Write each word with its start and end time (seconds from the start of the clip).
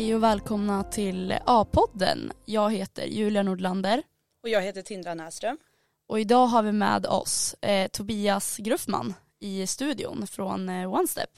Hej 0.00 0.14
och 0.14 0.22
välkomna 0.22 0.84
till 0.84 1.34
A-podden. 1.46 2.32
Jag 2.44 2.72
heter 2.72 3.06
Julia 3.06 3.42
Nordlander 3.42 4.02
Och 4.42 4.48
jag 4.48 4.62
heter 4.62 4.82
Tindra 4.82 5.14
Näström. 5.14 5.58
och 6.06 6.20
idag 6.20 6.46
har 6.46 6.62
vi 6.62 6.72
med 6.72 7.06
oss 7.06 7.54
eh, 7.54 7.88
Tobias 7.88 8.56
Gruffman 8.56 9.14
i 9.40 9.66
studion 9.66 10.26
från 10.26 10.68
eh, 10.68 10.92
OneStep. 10.94 11.30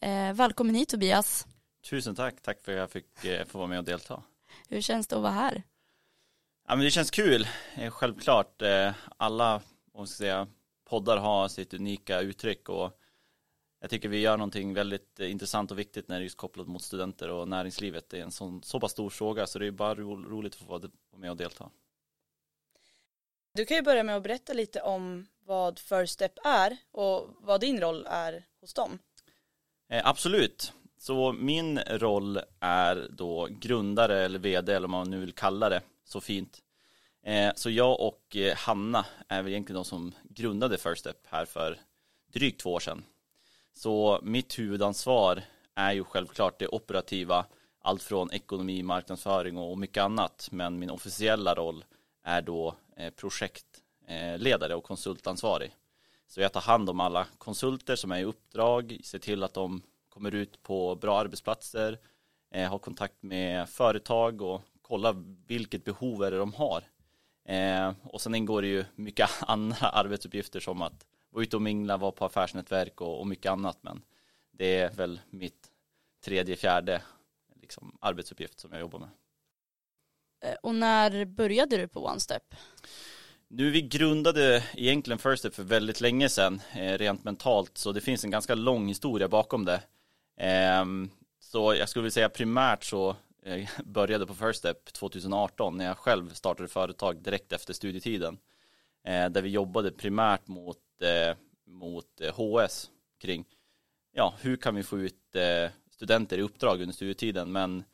Eh, 0.00 0.32
välkommen 0.32 0.74
hit 0.74 0.88
Tobias. 0.88 1.46
Tusen 1.90 2.14
tack, 2.14 2.42
tack 2.42 2.60
för 2.60 2.72
att 2.72 2.78
jag 2.78 2.90
fick 2.90 3.24
eh, 3.24 3.46
få 3.46 3.58
vara 3.58 3.68
med 3.68 3.78
och 3.78 3.84
delta. 3.84 4.22
Hur 4.68 4.80
känns 4.80 5.06
det 5.06 5.16
att 5.16 5.22
vara 5.22 5.32
här? 5.32 5.62
Ja, 6.68 6.76
men 6.76 6.84
det 6.84 6.90
känns 6.90 7.10
kul, 7.10 7.48
Eh, 7.76 7.90
självklart. 7.90 8.62
eh, 8.62 8.92
Alla 9.16 9.60
om 9.92 10.06
ska 10.06 10.16
säga, 10.16 10.46
poddar 10.88 11.16
har 11.16 11.48
sitt 11.48 11.74
unika 11.74 12.20
uttryck 12.20 12.68
och 12.68 12.97
jag 13.80 13.90
tycker 13.90 14.08
vi 14.08 14.20
gör 14.20 14.36
någonting 14.36 14.74
väldigt 14.74 15.20
eh, 15.20 15.30
intressant 15.30 15.70
och 15.70 15.78
viktigt 15.78 16.08
när 16.08 16.16
det 16.16 16.20
är 16.20 16.24
just 16.24 16.36
kopplat 16.36 16.68
mot 16.68 16.82
studenter 16.82 17.30
och 17.30 17.48
näringslivet. 17.48 18.08
Det 18.08 18.18
är 18.18 18.22
en 18.22 18.30
sån, 18.32 18.62
så 18.62 18.80
pass 18.80 18.92
stor 18.92 19.10
fråga 19.10 19.46
så 19.46 19.58
det 19.58 19.66
är 19.66 19.70
bara 19.70 19.94
ro, 19.94 20.16
roligt 20.16 20.54
att 20.54 20.60
få 20.60 20.66
vara 20.66 20.90
med 21.16 21.30
och 21.30 21.36
delta. 21.36 21.70
Du 23.54 23.64
kan 23.64 23.76
ju 23.76 23.82
börja 23.82 24.02
med 24.02 24.16
att 24.16 24.22
berätta 24.22 24.52
lite 24.52 24.80
om 24.80 25.26
vad 25.44 25.78
First 25.78 26.12
Step 26.12 26.32
är 26.44 26.76
och 26.90 27.28
vad 27.40 27.60
din 27.60 27.80
roll 27.80 28.06
är 28.10 28.46
hos 28.60 28.74
dem. 28.74 28.98
Eh, 29.88 30.08
absolut. 30.08 30.72
Så 30.98 31.32
min 31.32 31.78
roll 31.78 32.40
är 32.60 33.08
då 33.10 33.48
grundare 33.50 34.24
eller 34.24 34.38
vd 34.38 34.72
eller 34.72 34.88
vad 34.88 34.90
man 34.90 35.10
nu 35.10 35.20
vill 35.20 35.32
kalla 35.32 35.68
det 35.68 35.80
så 36.04 36.20
fint. 36.20 36.62
Eh, 37.22 37.52
så 37.54 37.70
jag 37.70 38.00
och 38.00 38.36
eh, 38.36 38.56
Hanna 38.56 39.06
är 39.28 39.42
väl 39.42 39.52
egentligen 39.52 39.74
de 39.74 39.84
som 39.84 40.14
grundade 40.24 40.78
First 40.78 41.00
Step 41.00 41.26
här 41.26 41.44
för 41.44 41.80
drygt 42.32 42.60
två 42.60 42.72
år 42.72 42.80
sedan. 42.80 43.04
Så 43.78 44.20
mitt 44.22 44.58
huvudansvar 44.58 45.42
är 45.74 45.92
ju 45.92 46.04
självklart 46.04 46.58
det 46.58 46.68
operativa, 46.68 47.46
allt 47.82 48.02
från 48.02 48.30
ekonomi, 48.30 48.82
marknadsföring 48.82 49.58
och 49.58 49.78
mycket 49.78 50.02
annat. 50.02 50.48
Men 50.52 50.78
min 50.78 50.90
officiella 50.90 51.54
roll 51.54 51.84
är 52.24 52.42
då 52.42 52.74
eh, 52.96 53.10
projektledare 53.10 54.74
och 54.74 54.84
konsultansvarig. 54.84 55.76
Så 56.26 56.40
jag 56.40 56.52
tar 56.52 56.60
hand 56.60 56.90
om 56.90 57.00
alla 57.00 57.26
konsulter 57.38 57.96
som 57.96 58.12
är 58.12 58.18
i 58.18 58.24
uppdrag, 58.24 59.00
ser 59.04 59.18
till 59.18 59.42
att 59.42 59.54
de 59.54 59.82
kommer 60.08 60.34
ut 60.34 60.62
på 60.62 60.94
bra 60.94 61.18
arbetsplatser, 61.18 61.98
eh, 62.50 62.70
har 62.70 62.78
kontakt 62.78 63.22
med 63.22 63.68
företag 63.68 64.42
och 64.42 64.62
kollar 64.82 65.16
vilket 65.46 65.84
behov 65.84 66.24
är 66.24 66.30
det 66.30 66.38
de 66.38 66.52
har. 66.54 66.82
Eh, 67.44 67.92
och 68.02 68.20
sen 68.20 68.34
ingår 68.34 68.62
det 68.62 68.68
ju 68.68 68.84
mycket 68.94 69.30
andra 69.40 69.88
arbetsuppgifter 69.88 70.60
som 70.60 70.82
att 70.82 71.04
vara 71.30 71.42
ute 71.42 71.56
och 71.56 71.62
mingla, 71.62 71.96
vara 71.96 72.12
på 72.12 72.24
affärsnätverk 72.24 73.00
och, 73.00 73.20
och 73.20 73.26
mycket 73.26 73.52
annat. 73.52 73.78
Men 73.80 74.02
det 74.50 74.76
är 74.76 74.90
väl 74.90 75.20
mitt 75.30 75.68
tredje, 76.24 76.56
fjärde 76.56 77.02
liksom, 77.60 77.98
arbetsuppgift 78.00 78.60
som 78.60 78.72
jag 78.72 78.80
jobbar 78.80 78.98
med. 78.98 79.08
Eh, 80.44 80.56
och 80.62 80.74
när 80.74 81.24
började 81.24 81.76
du 81.76 81.88
på 81.88 82.06
OneStep? 82.06 82.54
Nu 83.48 83.70
vi 83.70 83.82
grundade 83.82 84.64
egentligen 84.74 85.18
First 85.18 85.38
Step 85.38 85.54
för 85.54 85.62
väldigt 85.62 86.00
länge 86.00 86.28
sedan, 86.28 86.60
eh, 86.72 86.98
rent 86.98 87.24
mentalt, 87.24 87.78
så 87.78 87.92
det 87.92 88.00
finns 88.00 88.24
en 88.24 88.30
ganska 88.30 88.54
lång 88.54 88.88
historia 88.88 89.28
bakom 89.28 89.64
det. 89.64 89.82
Ehm, 90.36 91.10
så 91.40 91.74
jag 91.74 91.88
skulle 91.88 92.02
vilja 92.02 92.10
säga 92.10 92.28
primärt 92.28 92.84
så 92.84 93.16
eh, 93.42 93.68
började 93.84 94.26
på 94.26 94.34
First 94.34 94.58
Step 94.58 94.92
2018 94.92 95.76
när 95.76 95.84
jag 95.84 95.98
själv 95.98 96.30
startade 96.30 96.68
företag 96.68 97.22
direkt 97.22 97.52
efter 97.52 97.74
studietiden. 97.74 98.38
Där 99.30 99.42
vi 99.42 99.48
jobbade 99.48 99.90
primärt 99.90 100.46
mot, 100.46 100.78
mot 101.64 102.20
eh, 102.20 102.34
HS 102.36 102.90
kring, 103.18 103.44
ja, 104.12 104.34
hur 104.40 104.56
kan 104.56 104.74
vi 104.74 104.82
få 104.82 104.98
ut 104.98 105.34
eh, 105.34 105.70
studenter 105.90 106.38
i 106.38 106.42
uppdrag 106.42 106.80
under 106.82 106.94
studietiden, 106.94 107.52
men 107.52 107.84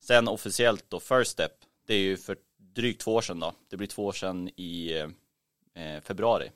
sen 0.00 0.28
officiellt 0.28 0.84
då 0.90 1.00
First 1.00 1.30
Step, 1.30 1.52
det 1.86 1.94
är 1.94 1.98
ju 2.00 2.16
för 2.16 2.36
drygt 2.56 3.00
två 3.00 3.14
år 3.14 3.20
sedan 3.22 3.40
då. 3.40 3.54
Det 3.68 3.76
blir 3.76 3.88
två 3.88 4.04
år 4.06 4.12
sedan 4.12 4.48
i 4.56 4.92
eh, 5.74 6.00
februari. 6.00 6.50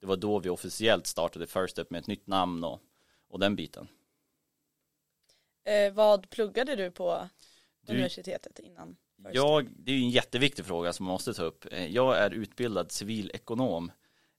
Det 0.00 0.06
var 0.06 0.16
då 0.16 0.38
vi 0.38 0.48
officiellt 0.48 1.06
startade 1.06 1.46
First 1.46 1.70
Step 1.70 1.90
med 1.90 1.98
ett 1.98 2.06
nytt 2.06 2.26
namn 2.26 2.64
och, 2.64 2.80
och 3.28 3.38
den 3.40 3.56
biten. 3.56 3.88
Eh, 5.64 5.92
vad 5.92 6.30
pluggade 6.30 6.76
du 6.76 6.90
på 6.90 7.28
Du- 7.86 7.92
universitetet 7.92 8.58
innan? 8.58 8.96
Jag, 9.32 9.68
det 9.76 9.92
är 9.92 9.96
ju 9.96 10.02
en 10.02 10.10
jätteviktig 10.10 10.64
fråga 10.64 10.92
som 10.92 11.06
man 11.06 11.12
måste 11.12 11.34
ta 11.34 11.42
upp. 11.42 11.66
Eh, 11.72 11.86
Jag 11.86 12.18
är 12.18 12.30
utbildad 12.30 12.92
civilekonom 12.92 13.84
eh, 13.88 13.94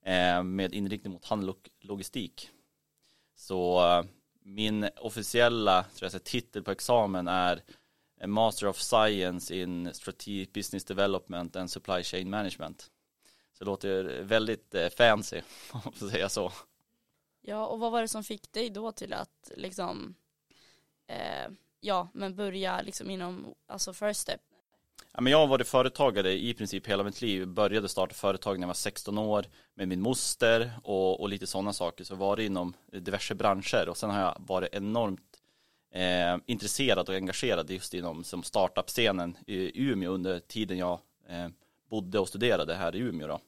Eh, 0.06 0.44
med 0.44 0.74
inriktning 0.74 1.14
mot 1.14 1.26
handel 1.26 1.50
och 1.50 1.70
logistik. 1.80 2.50
Så 3.36 3.88
eh, 3.88 4.06
min 4.44 4.90
officiella 4.98 5.86
tror 5.96 6.10
jag, 6.14 6.24
titel 6.24 6.64
på 6.64 6.72
examen 6.72 7.28
är 7.28 7.64
Master 8.26 8.68
of 8.68 8.80
Science 8.80 9.56
in 9.56 9.94
Strategic 9.94 10.54
Business 10.54 10.86
Development 10.86 11.56
and 11.56 11.72
Supply 11.72 12.04
Chain 12.04 12.30
Management. 12.30 12.92
Så 13.54 13.64
det 13.64 13.66
låter 13.66 14.24
väldigt 14.24 14.76
eh, 14.76 14.90
fancy, 14.90 15.42
om 15.72 15.82
man 15.84 15.94
får 15.94 16.10
säga 16.10 16.30
så. 16.30 16.52
Ja, 17.42 17.68
och 17.68 17.80
vad 17.80 17.92
var 17.92 18.02
det 18.02 18.08
som 18.08 18.24
fick 18.24 18.52
dig 18.52 18.70
då 18.70 18.92
till 18.92 19.14
att 19.14 19.52
liksom, 19.58 20.16
eh, 21.08 21.52
ja, 21.80 22.10
men 22.14 22.36
börja 22.36 22.82
liksom 22.82 23.10
inom, 23.10 23.54
alltså 23.68 23.94
First 23.94 24.22
Step? 24.22 24.42
Ja, 25.14 25.22
men 25.22 25.32
jag 25.32 25.40
har 25.40 25.48
varit 25.48 25.68
företagare 25.68 26.32
i 26.32 26.54
princip 26.54 26.88
hela 26.88 27.04
mitt 27.04 27.22
liv. 27.22 27.48
Började 27.48 27.90
starta 27.90 28.14
företag 28.14 28.60
när 28.60 28.64
jag 28.64 28.68
var 28.68 28.74
16 28.74 29.18
år 29.18 29.46
med 29.76 29.88
min 29.88 30.02
moster 30.02 30.72
och, 30.84 31.22
och 31.22 31.30
lite 31.30 31.48
sådana 31.48 31.74
saker. 31.74 32.04
Så 32.04 32.16
var 32.16 32.36
det 32.36 32.46
inom 32.46 32.74
diverse 32.92 33.36
branscher 33.36 33.90
och 33.90 33.98
sen 33.98 34.10
har 34.10 34.22
jag 34.22 34.36
varit 34.40 34.70
enormt 34.76 35.42
eh, 35.94 36.38
intresserad 36.46 37.10
och 37.10 37.16
engagerad 37.16 37.72
just 37.72 37.94
inom 37.94 38.24
som 38.24 38.44
startup-scenen 38.44 39.38
i 39.48 39.82
Umeå 39.90 40.12
under 40.12 40.40
tiden 40.40 40.78
jag 40.78 41.00
eh, 41.30 41.48
bodde 41.90 42.20
och 42.20 42.28
studerade 42.28 42.76
här 42.76 42.96
i 42.96 43.00
Umeå. 43.00 43.28
Då. 43.28 43.40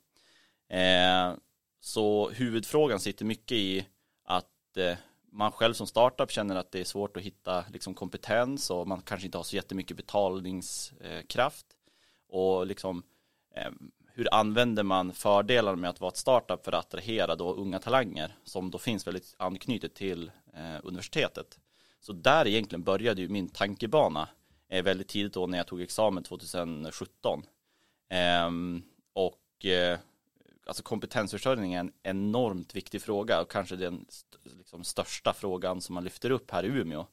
Eh, 0.76 1.34
så 1.80 2.30
huvudfrågan 2.30 3.00
sitter 3.00 3.26
mycket 3.26 3.58
i 3.58 3.86
att 4.26 4.78
eh, 4.78 4.98
man 5.34 5.52
själv 5.52 5.74
som 5.74 5.88
startup 5.88 6.32
känner 6.32 6.56
att 6.56 6.72
det 6.72 6.80
är 6.80 6.84
svårt 6.84 7.18
att 7.18 7.24
hitta 7.24 7.66
liksom, 7.74 7.94
kompetens 7.94 8.70
och 8.70 8.88
man 8.88 9.02
kanske 9.02 9.26
inte 9.26 9.38
har 9.38 9.44
så 9.44 9.56
jättemycket 9.56 9.98
betalningskraft. 9.98 11.66
Och 12.30 12.68
liksom, 12.68 13.04
ehm, 13.56 13.92
hur 14.14 14.34
använder 14.34 14.84
man 14.84 15.14
fördelarna 15.14 15.78
med 15.78 15.90
att 15.90 16.02
vara 16.02 16.10
ett 16.10 16.18
startup 16.18 16.66
för 16.66 16.72
att 16.72 16.86
attrahera 16.86 17.36
då 17.36 17.54
unga 17.54 17.80
talanger 17.80 18.36
som 18.44 18.72
då 18.72 18.78
finns 18.78 19.08
väldigt 19.08 19.36
anknutet 19.38 19.96
till 19.96 20.32
eh, 20.54 20.80
universitetet. 20.84 21.60
Så 22.00 22.14
där 22.14 22.48
egentligen 22.48 22.84
började 22.84 23.22
ju 23.22 23.30
min 23.30 23.50
tankebana 23.50 24.30
eh, 24.70 24.84
väldigt 24.84 25.08
tidigt 25.08 25.34
då 25.34 25.48
när 25.48 25.58
jag 25.58 25.68
tog 25.68 25.82
examen 25.82 26.24
2017. 26.24 27.44
Ehm, 28.10 28.84
och 29.14 29.66
eh, 29.66 30.00
alltså 30.66 30.84
kompetensförsörjning 30.84 31.74
är 31.74 31.80
en 31.80 31.92
enormt 32.04 32.76
viktig 32.76 33.02
fråga 33.02 33.42
och 33.42 33.52
kanske 33.52 33.76
den 33.76 34.06
liksom 34.44 34.84
största 34.84 35.34
frågan 35.34 35.82
som 35.82 35.96
man 35.96 36.04
lyfter 36.04 36.32
upp 36.32 36.52
här 36.52 36.66
i 36.66 36.68
Umeå. 36.68 37.06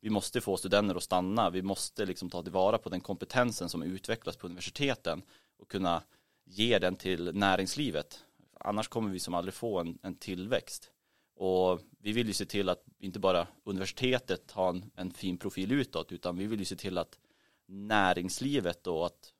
Vi 0.00 0.10
måste 0.10 0.40
få 0.40 0.56
studenter 0.56 0.94
att 0.94 1.02
stanna, 1.02 1.50
vi 1.50 1.62
måste 1.62 2.06
liksom 2.06 2.30
ta 2.30 2.42
tillvara 2.42 2.78
på 2.78 2.88
den 2.88 3.00
kompetensen 3.00 3.68
som 3.68 3.82
utvecklas 3.82 4.36
på 4.36 4.46
universiteten 4.46 5.22
och 5.58 5.70
kunna 5.70 6.02
ge 6.44 6.78
den 6.78 6.96
till 6.96 7.34
näringslivet. 7.34 8.24
Annars 8.60 8.88
kommer 8.88 9.10
vi 9.10 9.18
som 9.18 9.34
aldrig 9.34 9.54
få 9.54 9.80
en, 9.80 9.98
en 10.02 10.14
tillväxt. 10.14 10.90
Och 11.36 11.80
vi 11.98 12.12
vill 12.12 12.26
ju 12.26 12.32
se 12.32 12.44
till 12.44 12.68
att 12.68 12.84
inte 12.98 13.18
bara 13.18 13.46
universitetet 13.64 14.50
har 14.50 14.68
en, 14.68 14.90
en 14.96 15.10
fin 15.10 15.38
profil 15.38 15.72
utåt 15.72 16.12
utan 16.12 16.38
vi 16.38 16.46
vill 16.46 16.58
ju 16.58 16.64
se 16.64 16.76
till 16.76 16.98
att 16.98 17.18
näringslivet 17.66 18.86
och 18.86 19.06
att 19.06 19.32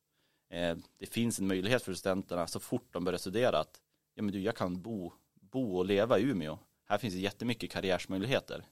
eh, 0.54 0.76
det 0.98 1.06
finns 1.06 1.38
en 1.38 1.46
möjlighet 1.46 1.82
för 1.82 1.94
studenterna 1.94 2.46
så 2.46 2.60
fort 2.60 2.88
de 2.92 3.04
börjar 3.04 3.18
studera 3.18 3.58
att 3.58 3.80
ja 4.14 4.22
men 4.22 4.32
du 4.32 4.40
jag 4.40 4.56
kan 4.56 4.82
bo, 4.82 5.12
bo 5.34 5.76
och 5.76 5.84
leva 5.84 6.18
i 6.18 6.22
Umeå. 6.22 6.58
Här 6.88 6.98
finns 6.98 7.14
det 7.14 7.20
jättemycket 7.20 7.70
karriärsmöjligheter. 7.70 8.64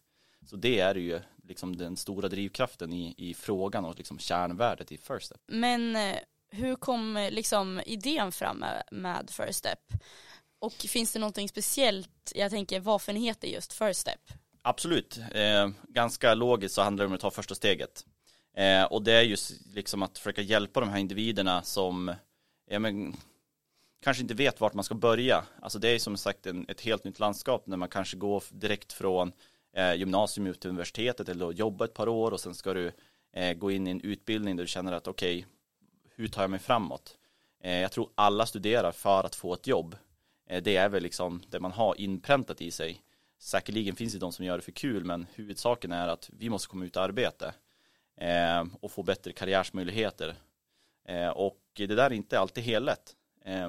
Så 0.46 0.56
det 0.56 0.81
är 0.81 0.94
ju 0.94 1.20
liksom 1.43 1.76
den 1.76 1.96
stora 1.96 2.29
drivkraften 2.29 2.93
i, 2.93 3.14
i 3.17 3.34
frågan 3.34 3.84
och 3.84 3.99
liksom 3.99 4.19
kärnvärdet 4.19 4.93
i 4.93 4.99
First 4.99 5.26
Step. 5.26 5.40
Men 5.46 5.96
eh, 5.96 6.19
hur 6.50 6.76
kom 6.76 7.29
liksom 7.31 7.81
idén 7.87 8.32
fram 8.32 8.56
med, 8.56 8.82
med 8.90 9.31
First 9.31 9.58
Step? 9.58 9.78
Och 10.58 10.73
finns 10.73 11.12
det 11.12 11.19
någonting 11.19 11.49
speciellt, 11.49 12.32
jag 12.35 12.50
tänker 12.50 12.81
varför 12.81 13.12
ni 13.12 13.20
heter 13.20 13.49
just 13.49 13.73
First 13.73 14.00
Step? 14.00 14.20
Absolut, 14.62 15.19
eh, 15.32 15.70
ganska 15.88 16.35
logiskt 16.35 16.75
så 16.75 16.82
handlar 16.82 17.05
det 17.05 17.06
om 17.06 17.14
att 17.14 17.20
ta 17.20 17.31
första 17.31 17.55
steget. 17.55 18.06
Eh, 18.54 18.84
och 18.84 19.02
det 19.02 19.12
är 19.12 19.22
just 19.22 19.66
liksom 19.75 20.02
att 20.02 20.19
försöka 20.19 20.43
hjälpa 20.43 20.81
de 20.81 20.88
här 20.88 20.99
individerna 20.99 21.62
som 21.62 22.14
ja, 22.70 22.78
men, 22.78 23.16
kanske 24.02 24.22
inte 24.22 24.34
vet 24.34 24.60
vart 24.60 24.75
man 24.75 24.84
ska 24.84 24.94
börja. 24.94 25.44
Alltså 25.60 25.78
det 25.78 25.88
är 25.88 25.99
som 25.99 26.16
sagt 26.16 26.46
en, 26.46 26.64
ett 26.69 26.81
helt 26.81 27.04
nytt 27.04 27.19
landskap 27.19 27.66
när 27.66 27.76
man 27.76 27.88
kanske 27.88 28.16
går 28.16 28.44
direkt 28.50 28.93
från 28.93 29.32
eh, 29.76 29.94
gymnasium 29.94 30.46
ut 30.46 30.60
till 30.60 30.70
universitetet 30.70 31.28
eller 31.28 31.44
jobbar 31.44 31.58
jobba 31.58 31.84
ett 31.84 31.94
par 31.94 32.08
år 32.08 32.31
och 32.31 32.40
sen 32.40 32.54
ska 32.54 32.75
du 32.75 32.93
eh, 33.32 33.52
gå 33.52 33.70
in 33.70 33.87
i 33.87 33.90
en 33.90 34.00
utbildning 34.00 34.56
där 34.56 34.64
du 34.64 34.69
känner 34.69 34.93
att 34.93 35.08
okej, 35.08 35.46
hur 36.14 36.28
tar 36.28 36.43
jag 36.43 36.50
mig 36.50 36.60
framåt? 36.60 37.16
Eh, 37.62 37.78
jag 37.78 37.93
tror 37.93 38.10
alla 38.14 38.46
studerar 38.46 38.93
för 38.93 39.25
att 39.25 39.34
få 39.34 39.54
ett 39.54 39.66
jobb. 39.66 39.96
Eh, 40.49 40.62
det 40.62 40.76
är 40.76 40.88
väl 40.88 41.02
liksom 41.02 41.43
det 41.49 41.60
man 41.60 41.72
har 41.72 42.00
inpräntat 42.00 42.60
i 42.60 42.70
sig. 42.70 43.02
Säkerligen 43.38 43.96
finns 43.96 44.12
det 44.12 44.19
de 44.19 44.32
som 44.32 44.44
gör 44.44 44.56
det 44.56 44.62
för 44.62 44.72
kul 44.72 45.04
men 45.04 45.26
huvudsaken 45.34 45.93
är 45.93 46.08
att 46.08 46.31
vi 46.32 46.50
måste 46.50 46.69
komma 46.69 46.84
ut 46.84 46.96
i 46.96 46.99
arbete 46.99 47.54
eh, 48.17 48.64
och 48.81 48.91
få 48.93 49.03
bättre 49.03 49.32
karriärsmöjligheter. 49.32 50.35
Eh, 51.09 51.29
och 51.29 51.59
det 51.75 51.87
där 51.87 52.06
är 52.06 52.12
inte 52.12 52.41
alltid 52.41 52.64
helt 52.64 52.85
lätt. 52.85 53.17
Eh, 53.44 53.69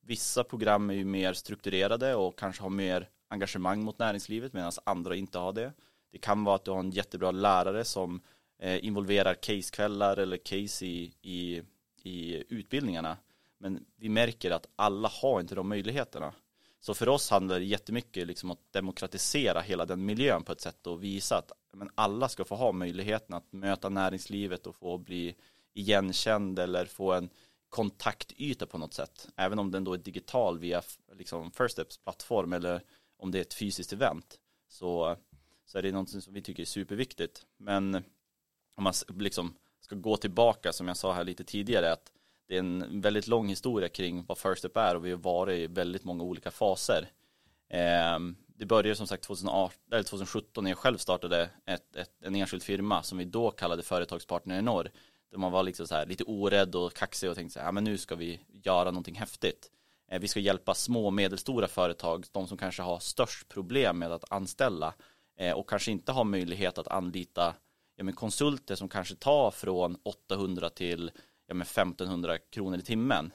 vissa 0.00 0.44
program 0.44 0.90
är 0.90 0.94
ju 0.94 1.04
mer 1.04 1.32
strukturerade 1.32 2.14
och 2.14 2.38
kanske 2.38 2.62
har 2.62 2.70
mer 2.70 3.08
engagemang 3.28 3.82
mot 3.82 3.98
näringslivet 3.98 4.52
medan 4.52 4.72
andra 4.84 5.16
inte 5.16 5.38
har 5.38 5.52
det. 5.52 5.72
Det 6.12 6.18
kan 6.18 6.44
vara 6.44 6.56
att 6.56 6.64
du 6.64 6.70
har 6.70 6.80
en 6.80 6.90
jättebra 6.90 7.30
lärare 7.30 7.84
som 7.84 8.20
eh, 8.58 8.84
involverar 8.84 9.34
casekvällar 9.34 10.16
eller 10.16 10.36
case 10.36 10.86
i, 10.86 11.12
i, 11.22 11.62
i 12.02 12.44
utbildningarna. 12.48 13.16
Men 13.58 13.84
vi 13.96 14.08
märker 14.08 14.50
att 14.50 14.68
alla 14.76 15.08
har 15.08 15.40
inte 15.40 15.54
de 15.54 15.68
möjligheterna. 15.68 16.32
Så 16.80 16.94
för 16.94 17.08
oss 17.08 17.30
handlar 17.30 17.58
det 17.58 17.64
jättemycket 17.64 18.26
liksom 18.26 18.50
att 18.50 18.72
demokratisera 18.72 19.60
hela 19.60 19.86
den 19.86 20.04
miljön 20.04 20.42
på 20.42 20.52
ett 20.52 20.60
sätt 20.60 20.86
och 20.86 21.04
visa 21.04 21.38
att 21.38 21.52
men 21.74 21.90
alla 21.94 22.28
ska 22.28 22.44
få 22.44 22.54
ha 22.54 22.72
möjligheten 22.72 23.34
att 23.34 23.52
möta 23.52 23.88
näringslivet 23.88 24.66
och 24.66 24.76
få 24.76 24.98
bli 24.98 25.34
igenkänd 25.74 26.58
eller 26.58 26.86
få 26.86 27.12
en 27.12 27.28
kontaktyta 27.68 28.66
på 28.66 28.78
något 28.78 28.94
sätt. 28.94 29.28
Även 29.36 29.58
om 29.58 29.70
den 29.70 29.84
då 29.84 29.92
är 29.92 29.98
digital 29.98 30.58
via 30.58 30.82
liksom 31.12 31.50
First 31.50 31.72
Steps 31.72 31.98
plattform 31.98 32.52
eller 32.52 32.82
om 33.16 33.30
det 33.30 33.38
är 33.38 33.42
ett 33.42 33.54
fysiskt 33.54 33.92
event 33.92 34.38
så, 34.68 35.16
så 35.66 35.78
är 35.78 35.82
det 35.82 35.92
någonting 35.92 36.20
som 36.20 36.34
vi 36.34 36.42
tycker 36.42 36.62
är 36.62 36.66
superviktigt. 36.66 37.46
Men 37.56 37.94
om 38.74 38.84
man 38.84 38.92
liksom 39.08 39.54
ska 39.80 39.96
gå 39.96 40.16
tillbaka 40.16 40.72
som 40.72 40.88
jag 40.88 40.96
sa 40.96 41.12
här 41.12 41.24
lite 41.24 41.44
tidigare 41.44 41.92
att 41.92 42.12
det 42.48 42.54
är 42.54 42.58
en 42.58 43.00
väldigt 43.00 43.26
lång 43.26 43.48
historia 43.48 43.88
kring 43.88 44.24
vad 44.28 44.38
First 44.38 44.58
Step 44.58 44.76
är 44.76 44.96
och 44.96 45.06
vi 45.06 45.10
har 45.10 45.18
varit 45.18 45.58
i 45.58 45.66
väldigt 45.66 46.04
många 46.04 46.24
olika 46.24 46.50
faser. 46.50 47.08
Ehm, 47.68 48.36
det 48.56 48.66
började 48.66 48.96
som 48.96 49.06
sagt 49.06 49.24
2018, 49.24 49.78
eller 49.92 50.02
2017 50.02 50.64
när 50.64 50.70
jag 50.70 50.78
själv 50.78 50.98
startade 50.98 51.50
ett, 51.66 51.96
ett, 51.96 52.10
en 52.22 52.34
enskild 52.34 52.62
firma 52.62 53.02
som 53.02 53.18
vi 53.18 53.24
då 53.24 53.50
kallade 53.50 53.82
Företagspartner 53.82 54.58
i 54.58 54.62
norr. 54.62 54.90
Där 55.30 55.38
man 55.38 55.52
var 55.52 55.62
liksom 55.62 55.86
så 55.86 55.94
här 55.94 56.06
lite 56.06 56.24
orädd 56.24 56.74
och 56.74 56.94
kaxig 56.94 57.30
och 57.30 57.36
tänkte 57.36 57.52
så 57.52 57.60
här, 57.60 57.66
ja 57.66 57.72
men 57.72 57.84
nu 57.84 57.98
ska 57.98 58.14
vi 58.14 58.40
göra 58.52 58.90
någonting 58.90 59.14
häftigt. 59.14 59.70
Eh, 60.10 60.20
vi 60.20 60.28
ska 60.28 60.40
hjälpa 60.40 60.74
små 60.74 61.06
och 61.06 61.12
medelstora 61.12 61.68
företag, 61.68 62.24
de 62.32 62.48
som 62.48 62.58
kanske 62.58 62.82
har 62.82 62.98
störst 62.98 63.48
problem 63.48 63.98
med 63.98 64.12
att 64.12 64.32
anställa 64.32 64.94
eh, 65.38 65.52
och 65.52 65.68
kanske 65.68 65.90
inte 65.90 66.12
har 66.12 66.24
möjlighet 66.24 66.78
att 66.78 66.88
anlita 66.88 67.54
ja, 67.96 68.04
men 68.04 68.14
konsulter 68.14 68.74
som 68.74 68.88
kanske 68.88 69.14
tar 69.14 69.50
från 69.50 69.96
800 70.02 70.70
till 70.70 71.10
ja, 71.46 71.54
men 71.54 71.62
1500 71.62 72.38
kronor 72.38 72.78
i 72.78 72.82
timmen. 72.82 73.32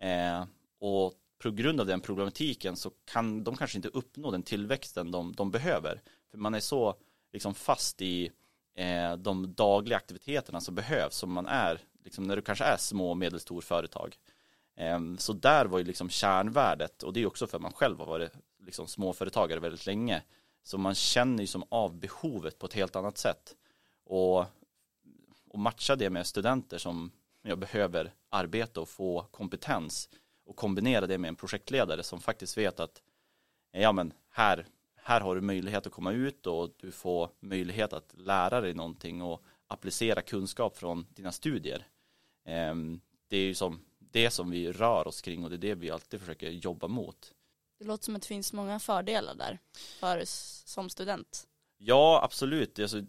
Eh, 0.00 0.44
och 0.80 1.14
på 1.42 1.50
grund 1.50 1.80
av 1.80 1.86
den 1.86 2.00
problematiken 2.00 2.76
så 2.76 2.90
kan 3.04 3.44
de 3.44 3.56
kanske 3.56 3.78
inte 3.78 3.88
uppnå 3.88 4.30
den 4.30 4.42
tillväxten 4.42 5.10
de, 5.10 5.32
de 5.32 5.50
behöver. 5.50 6.02
För 6.30 6.38
man 6.38 6.54
är 6.54 6.60
så 6.60 6.94
liksom 7.32 7.54
fast 7.54 8.02
i 8.02 8.30
eh, 8.74 9.16
de 9.16 9.54
dagliga 9.54 9.96
aktiviteterna 9.96 10.60
som 10.60 10.74
behövs 10.74 11.14
som 11.16 11.32
man 11.32 11.46
är 11.46 11.80
liksom 12.04 12.24
när 12.24 12.36
du 12.36 12.42
kanske 12.42 12.64
är 12.64 12.76
små 12.76 13.10
och 13.10 13.16
medelstor 13.16 13.60
företag. 13.60 14.16
Eh, 14.76 15.00
så 15.18 15.32
där 15.32 15.66
var 15.66 15.78
ju 15.78 15.84
liksom 15.84 16.10
kärnvärdet 16.10 17.02
och 17.02 17.12
det 17.12 17.22
är 17.22 17.26
också 17.26 17.46
för 17.46 17.56
att 17.56 17.62
man 17.62 17.72
själv 17.72 17.98
har 17.98 18.06
varit 18.06 18.32
liksom 18.58 18.86
småföretagare 18.86 19.60
väldigt 19.60 19.86
länge. 19.86 20.22
Så 20.62 20.78
man 20.78 20.94
känner 20.94 21.40
ju 21.40 21.46
som 21.46 21.64
av 21.68 21.94
behovet 21.94 22.58
på 22.58 22.66
ett 22.66 22.74
helt 22.74 22.96
annat 22.96 23.18
sätt. 23.18 23.56
Och, 24.04 24.38
och 25.48 25.58
matcha 25.58 25.96
det 25.96 26.10
med 26.10 26.26
studenter 26.26 26.78
som 26.78 27.10
jag 27.42 27.58
behöver 27.58 28.12
arbeta 28.28 28.80
och 28.80 28.88
få 28.88 29.26
kompetens 29.30 30.08
och 30.50 30.56
kombinera 30.56 31.06
det 31.06 31.18
med 31.18 31.28
en 31.28 31.36
projektledare 31.36 32.02
som 32.02 32.20
faktiskt 32.20 32.58
vet 32.58 32.80
att 32.80 33.02
ja 33.72 33.92
men 33.92 34.12
här, 34.30 34.66
här 34.96 35.20
har 35.20 35.34
du 35.34 35.40
möjlighet 35.40 35.86
att 35.86 35.92
komma 35.92 36.12
ut 36.12 36.46
och 36.46 36.70
du 36.76 36.92
får 36.92 37.30
möjlighet 37.40 37.92
att 37.92 38.14
lära 38.16 38.60
dig 38.60 38.74
någonting 38.74 39.22
och 39.22 39.44
applicera 39.66 40.22
kunskap 40.22 40.76
från 40.76 41.06
dina 41.10 41.32
studier. 41.32 41.86
Ehm, 42.44 43.00
det 43.28 43.36
är 43.36 43.44
ju 43.44 43.54
som 43.54 43.80
det 43.98 44.30
som 44.30 44.50
vi 44.50 44.72
rör 44.72 45.06
oss 45.06 45.20
kring 45.20 45.44
och 45.44 45.50
det 45.50 45.56
är 45.56 45.58
det 45.58 45.74
vi 45.74 45.90
alltid 45.90 46.20
försöker 46.20 46.50
jobba 46.50 46.88
mot. 46.88 47.32
Det 47.78 47.84
låter 47.84 48.04
som 48.04 48.16
att 48.16 48.22
det 48.22 48.28
finns 48.28 48.52
många 48.52 48.78
fördelar 48.78 49.34
där 49.34 49.58
för 50.00 50.22
som 50.24 50.88
student. 50.88 51.48
Ja, 51.78 52.20
absolut. 52.24 52.78
Alltså, 52.78 53.02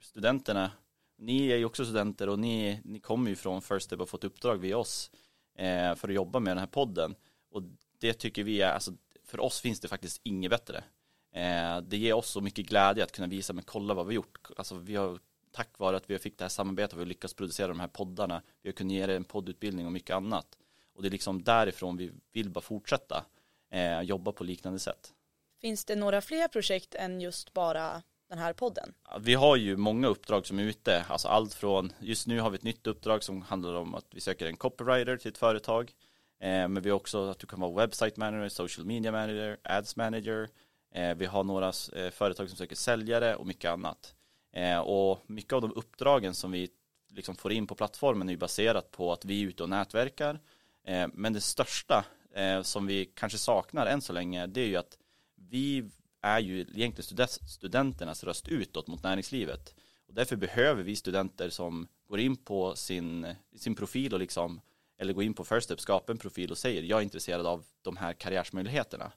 studenterna 0.00 0.70
ni 1.16 1.48
är 1.48 1.56
ju 1.56 1.64
också 1.64 1.84
studenter 1.84 2.28
och 2.28 2.38
ni, 2.38 2.80
ni 2.84 3.00
kommer 3.00 3.30
ju 3.30 3.36
från 3.36 3.62
First 3.62 3.86
Step 3.86 4.00
och 4.00 4.08
fått 4.08 4.24
uppdrag 4.24 4.56
via 4.56 4.78
oss 4.78 5.10
Eh, 5.54 5.94
för 5.94 6.08
att 6.08 6.14
jobba 6.14 6.40
med 6.40 6.50
den 6.50 6.58
här 6.58 6.66
podden. 6.66 7.14
Och 7.50 7.62
det 7.98 8.12
tycker 8.12 8.44
vi 8.44 8.62
är, 8.62 8.72
alltså 8.72 8.92
för 9.24 9.40
oss 9.40 9.60
finns 9.60 9.80
det 9.80 9.88
faktiskt 9.88 10.20
inget 10.24 10.50
bättre. 10.50 10.84
Eh, 11.32 11.80
det 11.80 11.96
ger 11.96 12.12
oss 12.12 12.30
så 12.30 12.40
mycket 12.40 12.66
glädje 12.66 13.04
att 13.04 13.12
kunna 13.12 13.28
visa, 13.28 13.52
men 13.52 13.64
kolla 13.64 13.94
vad 13.94 14.06
vi 14.06 14.10
har 14.10 14.14
gjort. 14.14 14.50
Alltså 14.56 14.74
vi 14.74 14.96
har, 14.96 15.18
tack 15.50 15.78
vare 15.78 15.96
att 15.96 16.10
vi 16.10 16.18
fick 16.18 16.38
det 16.38 16.44
här 16.44 16.48
samarbetet, 16.48 16.98
vi 16.98 17.04
lyckats 17.04 17.34
producera 17.34 17.68
de 17.68 17.80
här 17.80 17.88
poddarna, 17.88 18.42
vi 18.62 18.68
har 18.68 18.74
kunnat 18.74 18.92
ge 18.92 19.02
er 19.02 19.08
en 19.08 19.24
poddutbildning 19.24 19.86
och 19.86 19.92
mycket 19.92 20.16
annat. 20.16 20.58
Och 20.94 21.02
det 21.02 21.08
är 21.08 21.10
liksom 21.10 21.42
därifrån 21.42 21.96
vi 21.96 22.12
vill 22.32 22.50
bara 22.50 22.60
fortsätta 22.60 23.24
eh, 23.70 24.00
jobba 24.00 24.32
på 24.32 24.44
liknande 24.44 24.78
sätt. 24.78 25.12
Finns 25.60 25.84
det 25.84 25.96
några 25.96 26.20
fler 26.20 26.48
projekt 26.48 26.94
än 26.94 27.20
just 27.20 27.52
bara 27.52 28.02
den 28.32 28.38
här 28.38 28.52
podden? 28.52 28.94
Vi 29.20 29.34
har 29.34 29.56
ju 29.56 29.76
många 29.76 30.08
uppdrag 30.08 30.46
som 30.46 30.58
är 30.58 30.62
ute, 30.62 31.04
alltså 31.08 31.28
allt 31.28 31.54
från, 31.54 31.92
just 32.00 32.26
nu 32.26 32.40
har 32.40 32.50
vi 32.50 32.56
ett 32.56 32.62
nytt 32.62 32.86
uppdrag 32.86 33.22
som 33.22 33.42
handlar 33.42 33.74
om 33.74 33.94
att 33.94 34.06
vi 34.10 34.20
söker 34.20 34.46
en 34.46 34.56
copywriter 34.56 35.16
till 35.16 35.30
ett 35.30 35.38
företag. 35.38 35.92
Eh, 36.40 36.68
men 36.68 36.82
vi 36.82 36.90
har 36.90 36.96
också 36.96 37.30
att 37.30 37.38
du 37.38 37.46
kan 37.46 37.60
vara 37.60 37.86
website 37.86 38.16
manager, 38.16 38.48
social 38.48 38.86
media 38.86 39.12
manager, 39.12 39.56
ads 39.62 39.96
manager. 39.96 40.48
Eh, 40.94 41.14
vi 41.14 41.26
har 41.26 41.44
några 41.44 41.66
eh, 41.68 42.10
företag 42.10 42.48
som 42.48 42.56
söker 42.58 42.76
säljare 42.76 43.36
och 43.36 43.46
mycket 43.46 43.70
annat. 43.70 44.14
Eh, 44.52 44.78
och 44.78 45.18
mycket 45.26 45.52
av 45.52 45.60
de 45.60 45.72
uppdragen 45.72 46.34
som 46.34 46.50
vi 46.52 46.68
liksom 47.10 47.34
får 47.34 47.52
in 47.52 47.66
på 47.66 47.74
plattformen 47.74 48.28
är 48.28 48.32
ju 48.32 48.38
baserat 48.38 48.90
på 48.90 49.12
att 49.12 49.24
vi 49.24 49.42
är 49.42 49.48
ute 49.48 49.62
och 49.62 49.68
nätverkar. 49.68 50.40
Eh, 50.86 51.08
men 51.12 51.32
det 51.32 51.40
största 51.40 52.04
eh, 52.34 52.62
som 52.62 52.86
vi 52.86 53.04
kanske 53.04 53.38
saknar 53.38 53.86
än 53.86 54.00
så 54.00 54.12
länge 54.12 54.46
det 54.46 54.60
är 54.60 54.68
ju 54.68 54.76
att 54.76 54.98
vi 55.36 55.90
är 56.22 56.38
ju 56.38 56.60
egentligen 56.60 57.28
studenternas 57.28 58.24
röst 58.24 58.48
utåt 58.48 58.86
mot 58.86 59.02
näringslivet. 59.02 59.74
Och 60.08 60.14
därför 60.14 60.36
behöver 60.36 60.82
vi 60.82 60.96
studenter 60.96 61.50
som 61.50 61.88
går 62.08 62.20
in 62.20 62.36
på 62.36 62.76
sin, 62.76 63.34
sin 63.56 63.74
profil 63.74 64.14
och 64.14 64.20
liksom, 64.20 64.60
eller 64.98 65.12
går 65.12 65.24
in 65.24 65.34
på 65.34 65.44
First 65.44 65.64
Step, 65.64 65.80
skapar 65.80 66.12
en 66.12 66.18
profil 66.18 66.50
och 66.50 66.58
säger 66.58 66.82
jag 66.82 66.98
är 66.98 67.02
intresserad 67.02 67.46
av 67.46 67.64
de 67.82 67.96
här 67.96 68.12
karriärsmöjligheterna. 68.12 69.12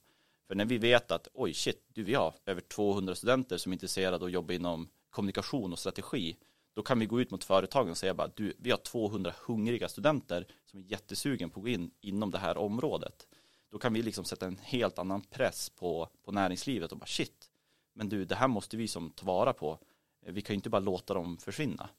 För 0.48 0.56
när 0.56 0.66
vi 0.66 0.78
vet 0.78 1.12
att 1.12 1.28
oj 1.34 1.54
shit, 1.54 1.86
du 1.94 2.04
vi 2.04 2.14
har 2.14 2.34
över 2.46 2.62
200 2.62 3.16
studenter 3.16 3.58
som 3.58 3.72
är 3.72 3.76
intresserade 3.76 4.16
av 4.16 4.24
att 4.24 4.32
jobba 4.32 4.54
inom 4.54 4.90
kommunikation 5.10 5.72
och 5.72 5.80
strategi, 5.80 6.38
då 6.76 6.82
kan 6.84 7.00
vi 7.00 7.06
gå 7.06 7.22
ut 7.22 7.32
mot 7.32 7.44
företagen 7.44 7.90
och 7.90 7.98
säga 7.98 8.14
bara 8.14 8.32
du, 8.36 8.54
vi 8.58 8.72
har 8.72 8.78
200 8.78 9.34
hungriga 9.46 9.90
studenter 9.90 10.48
som 10.66 10.80
är 10.80 10.84
jättesugen 10.84 11.50
på 11.50 11.60
att 11.60 11.64
gå 11.64 11.70
in 11.70 11.92
inom 12.02 12.32
det 12.32 12.38
här 12.38 12.58
området 12.58 13.28
då 13.76 13.80
kan 13.80 13.94
vi 13.94 14.02
liksom 14.02 14.26
sätta 14.26 14.46
en 14.46 14.58
helt 14.58 15.00
annan 15.00 15.22
press 15.22 15.70
på, 15.70 16.10
på 16.24 16.32
näringslivet 16.32 16.92
och 16.92 16.98
bara 16.98 17.06
shit, 17.06 17.50
men 17.94 18.10
du, 18.10 18.26
det 18.26 18.36
här 18.36 18.48
måste 18.48 18.78
vi 18.78 18.88
som 18.88 19.12
ta 19.12 19.26
vara 19.26 19.54
på. 19.54 19.80
Vi 20.26 20.42
kan 20.42 20.54
ju 20.54 20.56
inte 20.56 20.70
bara 20.70 20.80
låta 20.80 21.14
dem 21.14 21.38
försvinna. 21.38 21.90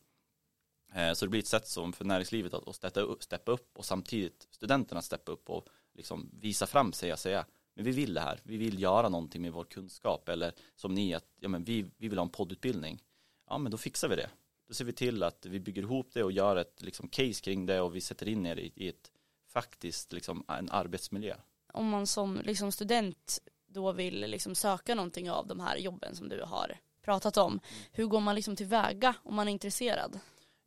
Eh, 0.94 1.12
så 1.12 1.24
det 1.24 1.28
blir 1.28 1.40
ett 1.40 1.46
sätt 1.46 1.68
som 1.68 1.92
för 1.92 2.04
näringslivet 2.04 2.54
att 2.54 2.76
steppa 2.76 3.00
upp, 3.00 3.22
steppa 3.22 3.52
upp 3.52 3.78
och 3.78 3.84
samtidigt 3.84 4.48
studenterna 4.50 5.02
steppa 5.02 5.32
upp 5.32 5.50
och 5.50 5.68
liksom 5.94 6.30
visa 6.32 6.66
fram 6.66 6.92
sig 6.92 7.12
och 7.12 7.18
säga 7.18 7.46
men 7.74 7.84
vi 7.84 7.90
vill 7.90 8.14
det 8.14 8.20
här, 8.20 8.40
vi 8.42 8.56
vill 8.56 8.82
göra 8.82 9.08
någonting 9.08 9.42
med 9.42 9.52
vår 9.52 9.64
kunskap 9.64 10.28
eller 10.28 10.52
som 10.76 10.94
ni 10.94 11.14
att 11.14 11.26
ja, 11.40 11.48
men 11.48 11.64
vi, 11.64 11.82
vi 11.96 12.08
vill 12.08 12.18
ha 12.18 12.24
en 12.24 12.30
poddutbildning. 12.30 13.02
Ja 13.48 13.58
men 13.58 13.72
då 13.72 13.78
fixar 13.78 14.08
vi 14.08 14.16
det. 14.16 14.30
Då 14.68 14.74
ser 14.74 14.84
vi 14.84 14.92
till 14.92 15.22
att 15.22 15.46
vi 15.46 15.60
bygger 15.60 15.82
ihop 15.82 16.10
det 16.12 16.24
och 16.24 16.32
gör 16.32 16.56
ett 16.56 16.82
liksom, 16.82 17.08
case 17.08 17.42
kring 17.42 17.66
det 17.66 17.80
och 17.80 17.96
vi 17.96 18.00
sätter 18.00 18.28
in 18.28 18.46
er 18.46 18.56
i, 18.56 18.72
i 18.76 18.88
ett 18.88 19.12
faktiskt 19.48 20.12
liksom, 20.12 20.44
en 20.48 20.70
arbetsmiljö 20.70 21.36
om 21.76 21.88
man 21.88 22.06
som 22.06 22.40
liksom 22.44 22.72
student 22.72 23.38
då 23.66 23.92
vill 23.92 24.20
liksom 24.20 24.54
söka 24.54 24.94
någonting 24.94 25.30
av 25.30 25.46
de 25.46 25.60
här 25.60 25.76
jobben 25.76 26.16
som 26.16 26.28
du 26.28 26.42
har 26.42 26.78
pratat 27.04 27.36
om. 27.36 27.60
Hur 27.92 28.06
går 28.06 28.20
man 28.20 28.34
liksom 28.34 28.56
tillväga 28.56 29.14
om 29.22 29.34
man 29.34 29.48
är 29.48 29.52
intresserad? 29.52 30.18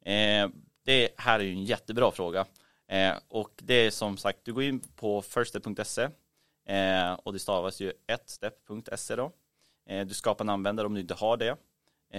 Eh, 0.06 0.50
det 0.84 1.10
här 1.18 1.40
är 1.40 1.44
ju 1.44 1.52
en 1.52 1.66
jättebra 1.66 2.12
fråga. 2.12 2.46
Eh, 2.88 3.14
och 3.28 3.52
det 3.58 3.74
är 3.74 3.92
som 3.92 4.18
sagt, 4.18 4.40
du 4.44 4.54
går 4.54 4.64
in 4.64 4.80
på 4.80 5.22
firststep.se 5.22 6.10
eh, 6.66 7.14
och 7.14 7.34
det 7.34 7.40
stavas 7.40 7.80
ju 7.80 7.94
ettstep.se 8.08 9.16
då. 9.16 9.32
Eh, 9.86 10.06
du 10.06 10.14
skapar 10.14 10.46
en 10.46 10.50
användare 10.50 10.88
om 10.88 10.94
du 10.94 11.02
inte 11.02 11.14
har 11.14 11.38
det. 11.38 11.58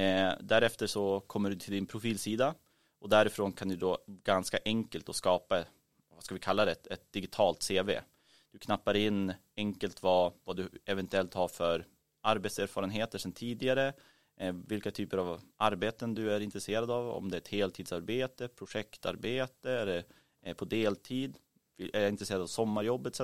Eh, 0.01 0.33
därefter 0.41 0.87
så 0.87 1.21
kommer 1.21 1.51
du 1.51 1.57
till 1.57 1.73
din 1.73 1.87
profilsida 1.87 2.55
och 3.01 3.09
därifrån 3.09 3.53
kan 3.53 3.69
du 3.69 3.77
då 3.77 3.99
ganska 4.07 4.59
enkelt 4.65 5.07
då 5.07 5.13
skapa, 5.13 5.65
vad 6.15 6.25
ska 6.25 6.35
vi 6.35 6.41
kalla 6.41 6.65
det, 6.65 6.73
ett, 6.73 6.87
ett 6.87 7.13
digitalt 7.13 7.69
CV. 7.69 7.91
Du 8.53 8.59
knappar 8.59 8.97
in 8.97 9.33
enkelt 9.57 10.03
vad, 10.03 10.33
vad 10.45 10.57
du 10.57 10.69
eventuellt 10.85 11.35
har 11.35 11.49
för 11.49 11.87
arbetserfarenheter 12.21 13.19
sedan 13.19 13.33
tidigare, 13.33 13.93
eh, 14.37 14.55
vilka 14.67 14.91
typer 14.91 15.19
av 15.19 15.41
arbeten 15.57 16.15
du 16.15 16.33
är 16.33 16.41
intresserad 16.41 16.91
av, 16.91 17.11
om 17.11 17.31
det 17.31 17.37
är 17.37 17.41
ett 17.41 17.49
heltidsarbete, 17.49 18.49
projektarbete, 18.49 19.71
är 19.71 19.87
det 19.87 20.05
eh, 20.43 20.55
på 20.55 20.65
deltid, 20.65 21.39
är 21.79 22.01
jag 22.01 22.09
intresserad 22.09 22.43
av 22.43 22.47
sommarjobb 22.47 23.07
etc. 23.07 23.21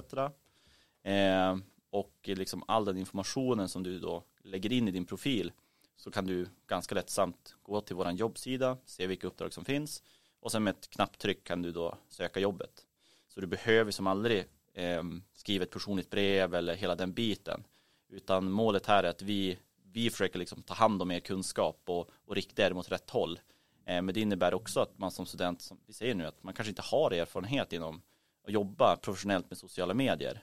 Eh, 1.02 1.56
och 1.90 2.14
liksom 2.22 2.64
all 2.68 2.84
den 2.84 2.98
informationen 2.98 3.68
som 3.68 3.82
du 3.82 3.98
då 3.98 4.24
lägger 4.42 4.72
in 4.72 4.88
i 4.88 4.90
din 4.90 5.06
profil 5.06 5.52
så 5.96 6.10
kan 6.10 6.26
du 6.26 6.46
ganska 6.66 6.94
lättsamt 6.94 7.54
gå 7.62 7.80
till 7.80 7.96
vår 7.96 8.10
jobbsida, 8.10 8.78
se 8.84 9.06
vilka 9.06 9.26
uppdrag 9.26 9.52
som 9.52 9.64
finns 9.64 10.02
och 10.40 10.52
sen 10.52 10.64
med 10.64 10.70
ett 10.70 10.90
knapptryck 10.90 11.44
kan 11.44 11.62
du 11.62 11.72
då 11.72 11.98
söka 12.08 12.40
jobbet. 12.40 12.86
Så 13.28 13.40
du 13.40 13.46
behöver 13.46 13.90
som 13.90 14.06
aldrig 14.06 14.44
eh, 14.76 15.02
skriva 15.34 15.62
ett 15.62 15.70
personligt 15.70 16.10
brev 16.10 16.54
eller 16.54 16.74
hela 16.74 16.94
den 16.94 17.12
biten. 17.12 17.64
Utan 18.08 18.50
målet 18.50 18.86
här 18.86 19.04
är 19.04 19.08
att 19.08 19.22
vi, 19.22 19.58
vi 19.92 20.10
försöker 20.10 20.38
liksom 20.38 20.62
ta 20.62 20.74
hand 20.74 21.02
om 21.02 21.10
er 21.10 21.20
kunskap 21.20 21.82
och, 21.84 22.10
och 22.26 22.34
rikta 22.34 22.66
er 22.66 22.72
mot 22.72 22.92
rätt 22.92 23.10
håll. 23.10 23.38
Eh, 23.86 24.02
men 24.02 24.14
det 24.14 24.20
innebär 24.20 24.54
också 24.54 24.80
att 24.80 24.98
man 24.98 25.10
som 25.10 25.26
student, 25.26 25.62
som 25.62 25.80
vi 25.86 25.92
säger 25.92 26.14
nu, 26.14 26.26
att 26.26 26.42
man 26.42 26.54
kanske 26.54 26.70
inte 26.70 26.82
har 26.82 27.10
erfarenhet 27.10 27.72
inom 27.72 28.02
att 28.46 28.52
jobba 28.52 28.96
professionellt 28.96 29.50
med 29.50 29.58
sociala 29.58 29.94
medier. 29.94 30.42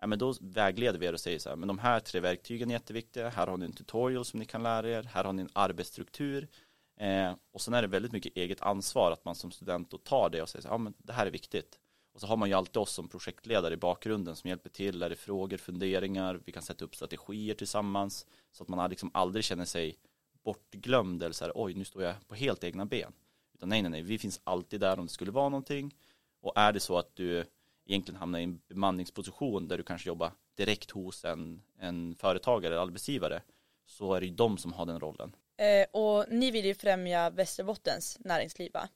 Ja, 0.00 0.06
men 0.06 0.18
då 0.18 0.34
vägleder 0.40 0.98
vi 0.98 1.06
er 1.06 1.12
och 1.12 1.20
säger 1.20 1.38
så 1.38 1.48
här, 1.48 1.56
men 1.56 1.68
de 1.68 1.78
här 1.78 2.00
tre 2.00 2.20
verktygen 2.20 2.70
är 2.70 2.74
jätteviktiga, 2.74 3.28
här 3.28 3.46
har 3.46 3.56
ni 3.56 3.64
en 3.64 3.72
tutorial 3.72 4.24
som 4.24 4.40
ni 4.40 4.46
kan 4.46 4.62
lära 4.62 4.90
er, 4.90 5.02
här 5.02 5.24
har 5.24 5.32
ni 5.32 5.42
en 5.42 5.48
arbetsstruktur 5.52 6.48
eh, 6.96 7.32
och 7.52 7.60
sen 7.60 7.74
är 7.74 7.82
det 7.82 7.88
väldigt 7.88 8.12
mycket 8.12 8.36
eget 8.36 8.60
ansvar 8.60 9.12
att 9.12 9.24
man 9.24 9.34
som 9.34 9.50
student 9.50 9.90
då 9.90 9.98
tar 9.98 10.30
det 10.30 10.42
och 10.42 10.48
säger 10.48 10.62
så 10.62 10.68
här, 10.68 10.74
ja 10.74 10.78
men 10.78 10.94
det 10.98 11.12
här 11.12 11.26
är 11.26 11.30
viktigt. 11.30 11.79
Och 12.12 12.20
så 12.20 12.26
har 12.26 12.36
man 12.36 12.48
ju 12.48 12.54
alltid 12.54 12.76
oss 12.76 12.92
som 12.92 13.08
projektledare 13.08 13.74
i 13.74 13.76
bakgrunden 13.76 14.36
som 14.36 14.48
hjälper 14.48 14.70
till, 14.70 15.02
är 15.02 15.10
det 15.10 15.16
frågor, 15.16 15.56
funderingar, 15.56 16.40
vi 16.44 16.52
kan 16.52 16.62
sätta 16.62 16.84
upp 16.84 16.94
strategier 16.94 17.54
tillsammans 17.54 18.26
så 18.52 18.62
att 18.62 18.68
man 18.68 18.90
liksom 18.90 19.10
aldrig 19.14 19.44
känner 19.44 19.64
sig 19.64 19.98
bortglömd 20.44 21.22
eller 21.22 21.32
så 21.32 21.44
här, 21.44 21.52
oj 21.54 21.74
nu 21.74 21.84
står 21.84 22.02
jag 22.02 22.14
på 22.28 22.34
helt 22.34 22.64
egna 22.64 22.86
ben. 22.86 23.12
Utan 23.54 23.68
nej, 23.68 23.82
nej, 23.82 23.90
nej, 23.90 24.02
vi 24.02 24.18
finns 24.18 24.40
alltid 24.44 24.80
där 24.80 24.98
om 24.98 25.06
det 25.06 25.12
skulle 25.12 25.30
vara 25.30 25.48
någonting. 25.48 25.94
Och 26.40 26.52
är 26.56 26.72
det 26.72 26.80
så 26.80 26.98
att 26.98 27.16
du 27.16 27.44
egentligen 27.86 28.20
hamnar 28.20 28.38
i 28.38 28.44
en 28.44 28.60
bemanningsposition 28.68 29.68
där 29.68 29.78
du 29.78 29.82
kanske 29.82 30.08
jobbar 30.08 30.32
direkt 30.54 30.90
hos 30.90 31.24
en, 31.24 31.62
en 31.78 32.14
företagare 32.14 32.74
eller 32.74 32.82
arbetsgivare 32.82 33.42
så 33.86 34.14
är 34.14 34.20
det 34.20 34.26
ju 34.26 34.34
de 34.34 34.58
som 34.58 34.72
har 34.72 34.86
den 34.86 35.00
rollen. 35.00 35.36
Eh, 35.56 36.00
och 36.00 36.24
ni 36.28 36.50
vill 36.50 36.64
ju 36.64 36.74
främja 36.74 37.30
Västerbottens 37.30 38.18
näringsliv 38.20 38.72
va? 38.72 38.88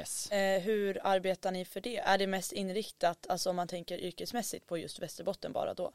Yes. 0.00 0.30
Eh, 0.30 0.60
hur 0.60 1.06
arbetar 1.06 1.52
ni 1.52 1.64
för 1.64 1.80
det? 1.80 1.96
Är 1.96 2.18
det 2.18 2.26
mest 2.26 2.52
inriktat, 2.52 3.26
alltså 3.28 3.50
om 3.50 3.56
man 3.56 3.68
tänker 3.68 3.98
yrkesmässigt 3.98 4.66
på 4.66 4.78
just 4.78 4.98
Västerbotten 4.98 5.52
bara 5.52 5.74
då? 5.74 5.92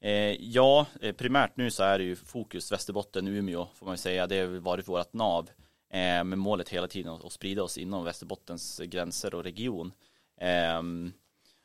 Eh, 0.00 0.12
ja, 0.40 0.86
eh, 1.00 1.14
primärt 1.14 1.56
nu 1.56 1.70
så 1.70 1.82
är 1.82 1.98
det 1.98 2.04
ju 2.04 2.16
fokus 2.16 2.72
Västerbotten, 2.72 3.28
Umeå 3.28 3.68
får 3.74 3.86
man 3.86 3.92
ju 3.92 3.98
säga. 3.98 4.26
Det 4.26 4.40
har 4.40 4.46
varit 4.46 4.88
vårt 4.88 5.12
nav. 5.12 5.50
Eh, 5.90 6.24
med 6.24 6.38
målet 6.38 6.68
hela 6.68 6.88
tiden 6.88 7.12
att 7.12 7.32
sprida 7.32 7.62
oss 7.62 7.78
inom 7.78 8.04
Västerbottens 8.04 8.80
gränser 8.84 9.34
och 9.34 9.44
region. 9.44 9.92
Eh, 10.40 10.82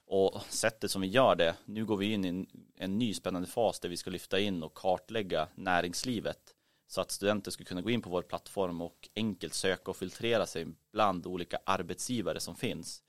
och 0.07 0.41
sättet 0.49 0.91
som 0.91 1.01
vi 1.01 1.07
gör 1.07 1.35
det, 1.35 1.55
nu 1.65 1.85
går 1.85 1.97
vi 1.97 2.13
in 2.13 2.25
i 2.25 2.27
en, 2.27 2.47
en 2.77 2.97
ny 2.97 3.13
spännande 3.13 3.47
fas 3.47 3.79
där 3.79 3.89
vi 3.89 3.97
ska 3.97 4.09
lyfta 4.09 4.39
in 4.39 4.63
och 4.63 4.73
kartlägga 4.73 5.47
näringslivet 5.55 6.52
så 6.87 7.01
att 7.01 7.11
studenter 7.11 7.51
ska 7.51 7.63
kunna 7.63 7.81
gå 7.81 7.89
in 7.89 8.01
på 8.01 8.09
vår 8.09 8.21
plattform 8.21 8.81
och 8.81 9.09
enkelt 9.15 9.53
söka 9.53 9.91
och 9.91 9.97
filtrera 9.97 10.45
sig 10.45 10.67
bland 10.91 11.27
olika 11.27 11.59
arbetsgivare 11.65 12.39
som 12.39 12.55
finns. 12.55 13.03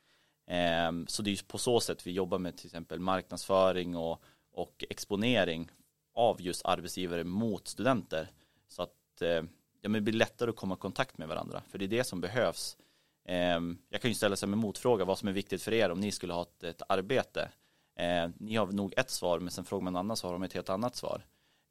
Ehm, 0.46 1.06
så 1.06 1.22
det 1.22 1.30
är 1.30 1.44
på 1.46 1.58
så 1.58 1.80
sätt 1.80 2.06
vi 2.06 2.12
jobbar 2.12 2.38
med 2.38 2.56
till 2.56 2.66
exempel 2.66 2.98
marknadsföring 2.98 3.96
och, 3.96 4.22
och 4.52 4.84
exponering 4.90 5.70
av 6.14 6.42
just 6.42 6.64
arbetsgivare 6.64 7.24
mot 7.24 7.68
studenter. 7.68 8.30
Så 8.68 8.82
att 8.82 9.22
ehm, 9.22 9.48
ja, 9.80 9.88
men 9.88 9.92
det 9.92 10.00
blir 10.00 10.14
lättare 10.14 10.50
att 10.50 10.56
komma 10.56 10.74
i 10.74 10.78
kontakt 10.78 11.18
med 11.18 11.28
varandra. 11.28 11.62
För 11.68 11.78
det 11.78 11.84
är 11.84 11.88
det 11.88 12.04
som 12.04 12.20
behövs. 12.20 12.76
Ehm, 13.24 13.78
jag 13.88 14.00
kan 14.00 14.10
ju 14.10 14.14
ställa 14.14 14.36
sig 14.36 14.48
en 14.48 14.58
motfråga 14.58 15.04
vad 15.04 15.18
som 15.18 15.28
är 15.28 15.32
viktigt 15.32 15.62
för 15.62 15.72
er 15.72 15.90
om 15.90 16.00
ni 16.00 16.12
skulle 16.12 16.32
ha 16.32 16.42
ett, 16.42 16.64
ett 16.64 16.82
arbete. 16.88 17.50
Ni 18.36 18.56
har 18.56 18.66
nog 18.66 18.94
ett 18.96 19.10
svar 19.10 19.38
men 19.38 19.50
sen 19.50 19.64
frågar 19.64 19.84
man 19.84 19.92
en 19.94 20.00
annan 20.00 20.16
så 20.16 20.26
har 20.26 20.32
de 20.32 20.42
ett 20.42 20.52
helt 20.52 20.68
annat 20.68 20.96
svar. 20.96 21.22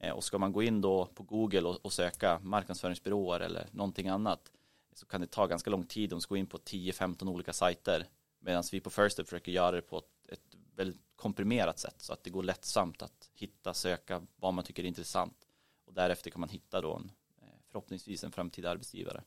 Eh, 0.03 0.11
och 0.11 0.23
ska 0.23 0.37
man 0.37 0.51
gå 0.51 0.63
in 0.63 0.81
då 0.81 1.05
på 1.05 1.23
Google 1.23 1.61
och, 1.61 1.85
och 1.85 1.93
söka 1.93 2.39
marknadsföringsbyråer 2.39 3.39
eller 3.39 3.67
någonting 3.71 4.07
annat 4.07 4.51
så 4.93 5.05
kan 5.05 5.21
det 5.21 5.27
ta 5.27 5.47
ganska 5.47 5.69
lång 5.69 5.85
tid 5.85 6.13
om 6.13 6.21
ska 6.21 6.29
gå 6.29 6.37
in 6.37 6.47
på 6.47 6.57
10-15 6.57 7.29
olika 7.29 7.53
sajter. 7.53 8.07
Medan 8.39 8.63
vi 8.71 8.79
på 8.79 8.89
First 8.89 9.13
Step 9.13 9.27
försöker 9.27 9.51
göra 9.51 9.71
det 9.71 9.81
på 9.81 9.97
ett, 9.97 10.29
ett 10.29 10.57
väldigt 10.75 11.01
komprimerat 11.15 11.79
sätt 11.79 11.95
så 11.97 12.13
att 12.13 12.23
det 12.23 12.29
går 12.29 12.43
lättsamt 12.43 13.01
att 13.01 13.29
hitta, 13.33 13.73
söka 13.73 14.21
vad 14.35 14.53
man 14.53 14.63
tycker 14.63 14.83
är 14.83 14.87
intressant. 14.87 15.47
Och 15.85 15.93
därefter 15.93 16.31
kan 16.31 16.39
man 16.39 16.49
hitta 16.49 16.81
då 16.81 16.95
en, 16.95 17.11
eh, 17.41 17.47
förhoppningsvis 17.71 18.23
en 18.23 18.31
framtida 18.31 18.69
arbetsgivare. 18.69 19.23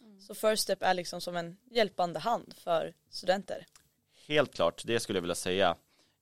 Mm. 0.00 0.20
Så 0.20 0.34
First 0.34 0.62
Step 0.62 0.82
är 0.82 0.94
liksom 0.94 1.20
som 1.20 1.36
en 1.36 1.56
hjälpande 1.70 2.18
hand 2.18 2.54
för 2.56 2.94
studenter? 3.08 3.66
Helt 4.26 4.54
klart, 4.54 4.82
det 4.86 5.00
skulle 5.00 5.16
jag 5.16 5.22
vilja 5.22 5.34
säga. 5.34 5.76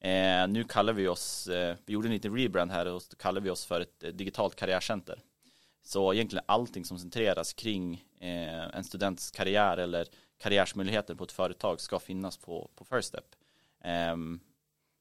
Eh, 0.06 0.48
nu 0.48 0.64
kallar 0.64 0.92
vi 0.92 1.08
oss, 1.08 1.48
eh, 1.48 1.76
vi 1.86 1.92
gjorde 1.92 2.08
en 2.08 2.12
liten 2.12 2.36
rebrand 2.36 2.70
här 2.70 2.86
och 2.86 3.02
kallar 3.18 3.40
vi 3.40 3.50
oss 3.50 3.66
för 3.66 3.80
ett 3.80 4.04
eh, 4.04 4.10
digitalt 4.10 4.56
karriärcenter. 4.56 5.20
Så 5.82 6.14
egentligen 6.14 6.44
allting 6.48 6.84
som 6.84 6.98
centreras 6.98 7.52
kring 7.52 8.04
eh, 8.20 8.76
en 8.76 8.84
students 8.84 9.30
karriär 9.30 9.76
eller 9.76 10.06
karriärsmöjligheter 10.38 11.14
på 11.14 11.24
ett 11.24 11.32
företag 11.32 11.80
ska 11.80 11.98
finnas 11.98 12.36
på, 12.36 12.70
på 12.74 12.84
First 12.84 13.08
Step. 13.08 13.24
Ehm, 13.80 14.40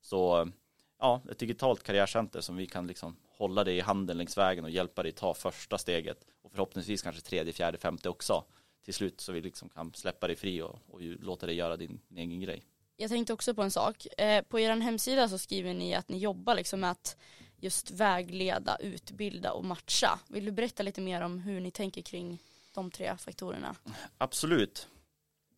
så 0.02 0.52
ja, 1.00 1.22
ett 1.32 1.40
digitalt 1.40 1.84
karriärcenter 1.84 2.42
som 2.42 2.56
vi 2.56 2.68
kan 2.68 2.88
liksom 2.88 3.16
hålla 3.38 3.64
dig 3.64 3.78
i 3.78 3.82
handen 3.82 4.18
längs 4.18 4.38
vägen 4.38 4.64
och 4.64 4.70
hjälpa 4.70 5.04
dig 5.04 5.12
ta 5.12 5.34
första 5.34 5.78
steget 5.78 6.26
och 6.42 6.52
förhoppningsvis 6.52 7.02
kanske 7.02 7.22
tredje, 7.22 7.54
fjärde, 7.54 7.78
femte 7.78 8.10
också 8.10 8.44
till 8.86 8.94
slut 8.94 9.22
så 9.22 9.32
vi 9.32 9.42
liksom 9.42 9.70
kan 9.70 9.94
släppa 9.94 10.28
dig 10.28 10.36
fri 10.36 10.62
och, 10.62 10.80
och 10.88 11.02
låta 11.02 11.46
dig 11.46 11.56
göra 11.56 11.78
din, 11.78 12.02
din 12.08 12.18
egen 12.18 12.42
grej 12.42 12.64
jag 12.98 13.10
tänkte 13.10 13.34
också 13.34 13.54
på 13.54 13.64
en 13.64 13.72
sak. 13.72 14.08
Eh, 14.18 14.42
på 14.42 14.60
er 14.60 14.80
hemsida 14.80 15.30
så 15.30 15.38
skriver 15.38 15.74
ni 15.74 15.96
att 15.96 16.10
ni 16.10 16.18
jobbar 16.18 16.56
liksom 16.56 16.80
med 16.80 16.92
att 16.92 17.18
just 17.58 17.92
vägleda, 17.92 18.78
utbilda 18.80 19.52
och 19.52 19.66
matcha. 19.66 20.20
Vill 20.28 20.46
du 20.46 20.52
berätta 20.52 20.84
lite 20.84 21.02
mer 21.02 21.22
om 21.22 21.40
hur 21.40 21.60
ni 21.60 21.72
tänker 21.72 22.02
kring 22.02 22.40
de 22.74 22.92
tre 22.92 23.18
faktorerna? 23.18 23.76
Absolut. 24.18 24.88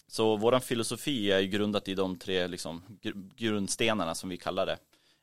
Så 0.08 0.38
vår 0.38 0.60
filosofi 0.60 1.32
är 1.32 1.42
grundat 1.42 1.88
i 1.88 1.96
de 1.96 2.18
tre 2.18 2.48
liksom, 2.48 2.84
grundstenarna 3.36 4.16
som 4.16 4.30
vi 4.30 4.38
kallar 4.38 4.66
det. 4.66 4.78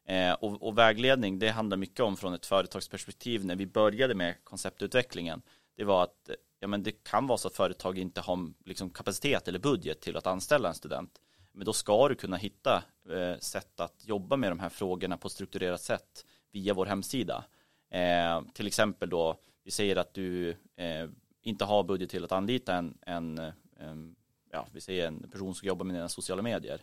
Eh, 0.06 0.33
och, 0.33 0.62
och, 0.62 0.78
vägledning, 0.78 1.38
det 1.38 1.50
handlar 1.50 1.76
mycket 1.76 2.00
om 2.00 2.16
från 2.16 2.35
ett 2.35 2.47
företagsperspektiv 2.47 3.44
när 3.44 3.56
vi 3.56 3.66
började 3.66 4.14
med 4.14 4.44
konceptutvecklingen. 4.44 5.42
Det 5.76 5.85
var 5.85 6.02
att 6.02 6.30
ja, 6.61 6.68
men 6.68 6.83
det 6.83 7.04
kan 7.04 7.26
vara 7.26 7.38
så 7.38 7.49
att 7.49 7.56
företag 7.56 7.99
inte 7.99 8.21
har 8.21 8.52
liksom, 8.64 8.90
kapacitet 8.90 9.49
eller 9.49 9.59
budget 9.59 10.00
till 10.00 10.16
att 10.16 10.26
anställa 10.26 10.68
en 10.68 10.75
student. 10.75 11.21
Men 11.55 11.65
då 11.65 11.73
ska 11.73 12.09
du 12.09 12.15
kunna 12.15 12.37
hitta 12.37 12.85
eh, 13.11 13.39
sätt 13.39 13.81
att 13.81 14.05
jobba 14.07 14.37
med 14.37 14.51
de 14.51 14.59
här 14.59 14.69
frågorna 14.69 15.17
på 15.17 15.27
ett 15.27 15.33
strukturerat 15.33 15.81
sätt 15.81 16.25
via 16.53 16.75
vår 16.75 16.87
hemsida. 16.87 17.45
Eh, 17.91 18.43
till 18.55 18.67
exempel 18.67 19.11
då, 19.11 19.37
vi 19.65 19.71
säger 19.71 19.97
att 19.97 20.15
du 20.15 20.51
eh, 20.77 21.09
inte 21.43 21.65
har 21.65 21.85
budget 21.85 22.11
till 22.11 22.25
att 22.25 22.33
anlita 22.33 22.75
en, 22.75 22.99
en, 23.01 23.39
en, 23.77 24.17
ja, 24.51 24.67
vi 24.73 24.81
säger 24.81 25.07
en 25.07 25.31
person 25.31 25.55
som 25.55 25.69
jobbar 25.69 25.85
med 25.85 25.97
dina 25.97 26.09
sociala 26.09 26.43
medier. 26.43 26.81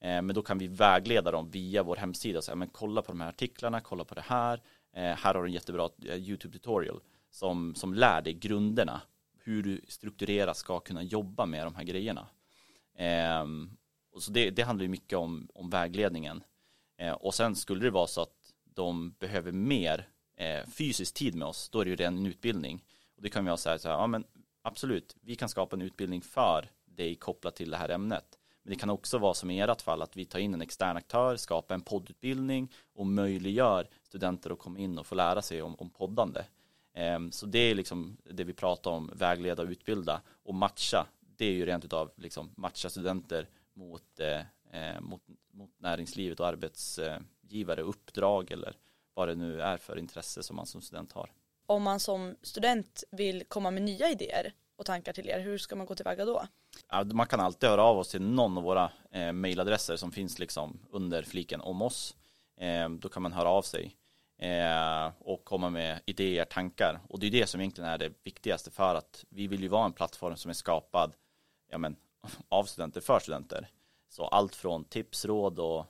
Eh, 0.00 0.22
men 0.22 0.34
då 0.34 0.42
kan 0.42 0.58
vi 0.58 0.66
vägleda 0.66 1.30
dem 1.30 1.50
via 1.50 1.82
vår 1.82 1.96
hemsida 1.96 2.42
Så, 2.42 2.56
men 2.56 2.68
kolla 2.68 3.02
på 3.02 3.12
de 3.12 3.20
här 3.20 3.28
artiklarna, 3.28 3.80
kolla 3.80 4.04
på 4.04 4.14
det 4.14 4.24
här. 4.26 4.62
Eh, 4.92 5.02
här 5.02 5.34
har 5.34 5.42
du 5.42 5.48
en 5.48 5.52
jättebra 5.54 5.88
eh, 6.06 6.16
YouTube-tutorial 6.16 7.00
som, 7.30 7.74
som 7.74 7.94
lär 7.94 8.22
dig 8.22 8.32
grunderna 8.32 9.00
hur 9.38 9.62
du 9.62 9.80
strukturerat 9.88 10.56
ska 10.56 10.80
kunna 10.80 11.02
jobba 11.02 11.46
med 11.46 11.66
de 11.66 11.74
här 11.74 11.84
grejerna. 11.84 12.26
Ehm, 12.96 13.70
och 14.14 14.22
så 14.22 14.30
det, 14.30 14.50
det 14.50 14.62
handlar 14.62 14.82
ju 14.82 14.88
mycket 14.88 15.18
om, 15.18 15.48
om 15.54 15.70
vägledningen. 15.70 16.42
Eh, 16.98 17.12
och 17.12 17.34
sen 17.34 17.56
skulle 17.56 17.84
det 17.84 17.90
vara 17.90 18.06
så 18.06 18.20
att 18.20 18.52
de 18.64 19.14
behöver 19.18 19.52
mer 19.52 20.08
eh, 20.36 20.66
fysisk 20.66 21.14
tid 21.14 21.34
med 21.34 21.48
oss, 21.48 21.68
då 21.68 21.80
är 21.80 21.84
det 21.84 21.90
ju 21.90 21.96
redan 21.96 22.18
en 22.18 22.26
utbildning. 22.26 22.84
Och 23.16 23.22
det 23.22 23.30
kan 23.30 23.44
vi 23.44 23.50
ha 23.50 23.56
så 23.56 23.70
här, 23.70 23.78
så 23.78 23.88
här, 23.88 23.94
ja 23.94 24.06
men 24.06 24.24
absolut, 24.62 25.16
vi 25.20 25.36
kan 25.36 25.48
skapa 25.48 25.76
en 25.76 25.82
utbildning 25.82 26.22
för 26.22 26.70
dig 26.84 27.14
kopplat 27.14 27.56
till 27.56 27.70
det 27.70 27.76
här 27.76 27.88
ämnet. 27.88 28.38
Men 28.62 28.70
det 28.72 28.78
kan 28.78 28.90
också 28.90 29.18
vara 29.18 29.34
som 29.34 29.50
i 29.50 29.60
ert 29.60 29.82
fall 29.82 30.02
att 30.02 30.16
vi 30.16 30.24
tar 30.24 30.38
in 30.38 30.54
en 30.54 30.62
extern 30.62 30.96
aktör, 30.96 31.36
skapar 31.36 31.74
en 31.74 31.80
poddutbildning 31.80 32.72
och 32.94 33.06
möjliggör 33.06 33.88
studenter 34.02 34.50
att 34.50 34.58
komma 34.58 34.78
in 34.78 34.98
och 34.98 35.06
få 35.06 35.14
lära 35.14 35.42
sig 35.42 35.62
om, 35.62 35.74
om 35.74 35.90
poddande. 35.90 36.44
Eh, 36.94 37.18
så 37.30 37.46
det 37.46 37.58
är 37.58 37.74
liksom 37.74 38.16
det 38.24 38.44
vi 38.44 38.52
pratar 38.52 38.90
om, 38.90 39.10
vägleda 39.14 39.62
och 39.62 39.68
utbilda 39.68 40.22
och 40.42 40.54
matcha. 40.54 41.06
Det 41.36 41.46
är 41.46 41.52
ju 41.52 41.66
rent 41.66 41.84
utav 41.84 42.10
liksom 42.16 42.50
matcha 42.56 42.90
studenter 42.90 43.48
mot, 43.74 44.20
eh, 44.20 44.40
eh, 44.80 45.00
mot, 45.00 45.22
mot 45.52 45.70
näringslivet 45.78 46.40
och 46.40 46.46
arbetsgivare, 46.46 47.80
uppdrag 47.80 48.50
eller 48.50 48.76
vad 49.14 49.28
det 49.28 49.34
nu 49.34 49.60
är 49.62 49.76
för 49.76 49.98
intresse 49.98 50.42
som 50.42 50.56
man 50.56 50.66
som 50.66 50.80
student 50.80 51.12
har. 51.12 51.32
Om 51.66 51.82
man 51.82 52.00
som 52.00 52.36
student 52.42 53.04
vill 53.10 53.44
komma 53.48 53.70
med 53.70 53.82
nya 53.82 54.10
idéer 54.10 54.52
och 54.76 54.86
tankar 54.86 55.12
till 55.12 55.28
er, 55.28 55.40
hur 55.40 55.58
ska 55.58 55.76
man 55.76 55.86
gå 55.86 55.94
tillväga 55.94 56.24
då? 56.24 56.46
Ja, 56.90 57.04
man 57.04 57.26
kan 57.26 57.40
alltid 57.40 57.68
höra 57.68 57.82
av 57.82 57.98
oss 57.98 58.08
till 58.08 58.22
någon 58.22 58.58
av 58.58 58.64
våra 58.64 58.90
eh, 59.10 59.32
mejladresser 59.32 59.96
som 59.96 60.12
finns 60.12 60.38
liksom 60.38 60.80
under 60.90 61.22
fliken 61.22 61.60
om 61.60 61.82
oss. 61.82 62.16
Eh, 62.60 62.90
då 62.90 63.08
kan 63.08 63.22
man 63.22 63.32
höra 63.32 63.48
av 63.48 63.62
sig 63.62 63.96
eh, 64.38 65.12
och 65.18 65.44
komma 65.44 65.70
med 65.70 66.00
idéer, 66.06 66.44
tankar. 66.44 67.00
Och 67.08 67.18
det 67.18 67.26
är 67.26 67.30
det 67.30 67.46
som 67.46 67.60
egentligen 67.60 67.90
är 67.90 67.98
det 67.98 68.12
viktigaste 68.22 68.70
för 68.70 68.94
att 68.94 69.24
vi 69.28 69.46
vill 69.46 69.62
ju 69.62 69.68
vara 69.68 69.84
en 69.84 69.92
plattform 69.92 70.36
som 70.36 70.48
är 70.48 70.54
skapad 70.54 71.14
ja, 71.70 71.78
men, 71.78 71.96
av 72.48 72.64
studenter 72.64 73.00
för 73.00 73.18
studenter. 73.18 73.68
Så 74.08 74.26
allt 74.26 74.54
från 74.54 74.84
tips, 74.84 75.24
råd 75.24 75.58
och 75.58 75.86